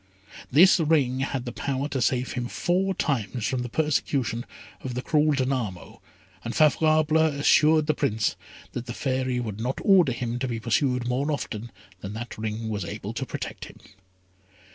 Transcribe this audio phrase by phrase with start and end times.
[0.49, 4.47] This ring had the power to save him four times from the persecution
[4.83, 5.99] of the cruel Danamo,
[6.43, 8.35] and Favourable assured the Prince
[8.71, 12.67] that the Fairy would not order him to be pursued more often than that ring
[12.67, 13.77] was able to protect him.